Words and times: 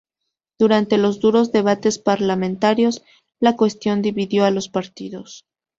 Durante 0.57 0.97
los 0.97 1.19
duros 1.19 1.51
debates 1.51 1.99
parlamentarios, 1.99 3.03
la 3.39 3.55
cuestión 3.55 4.01
dividió 4.01 4.45
a 4.45 4.49
los 4.49 4.67
partidos. 4.67 5.45